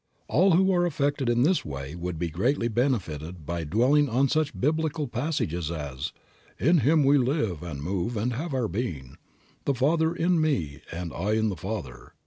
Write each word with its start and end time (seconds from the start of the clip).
All 0.27 0.53
who 0.53 0.73
are 0.73 0.83
affected 0.83 1.29
in 1.29 1.43
this 1.43 1.63
way 1.63 1.93
would 1.93 2.17
be 2.17 2.31
greatly 2.31 2.67
benefited 2.67 3.45
by 3.45 3.63
dwelling 3.63 4.09
on 4.09 4.29
such 4.29 4.59
Biblical 4.59 5.07
passages 5.07 5.69
as, 5.69 6.11
"In 6.57 6.79
Him 6.79 7.03
we 7.03 7.19
live 7.19 7.61
and 7.61 7.83
move 7.83 8.17
and 8.17 8.33
have 8.33 8.51
our 8.51 8.67
being," 8.67 9.19
"The 9.65 9.75
Father 9.75 10.15
in 10.15 10.41
me 10.41 10.81
and 10.91 11.13
I 11.13 11.33
in 11.33 11.49
the 11.49 11.55
Father." 11.55 12.13